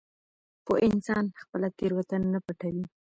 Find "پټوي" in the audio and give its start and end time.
2.45-2.85